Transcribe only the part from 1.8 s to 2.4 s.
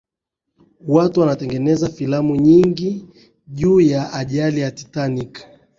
filamu